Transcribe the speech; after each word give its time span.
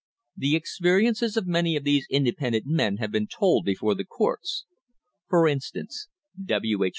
The 0.35 0.55
experiences 0.55 1.37
of 1.37 1.45
many 1.45 1.75
of 1.75 1.83
these 1.83 2.07
independent 2.09 2.65
oil 2.65 2.73
men 2.73 2.97
have 2.97 3.11
been 3.11 3.27
told 3.27 3.65
before 3.65 3.93
the 3.93 4.03
courts. 4.03 4.65
For 5.29 5.47
instance, 5.47 6.07
W. 6.43 6.83
H. 6.83 6.89